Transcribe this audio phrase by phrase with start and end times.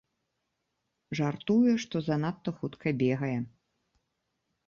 [1.19, 3.35] Жартуе, што занадта хутка бегае.